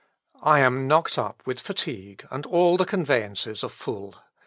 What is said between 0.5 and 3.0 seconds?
am knocked up with fatigue, and all the